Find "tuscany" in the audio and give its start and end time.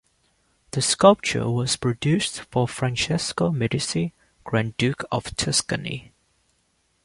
5.35-6.11